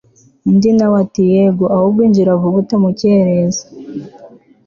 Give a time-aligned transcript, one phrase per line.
[0.47, 3.63] undi nawe ati yego ahubwo injira vuba utamukereza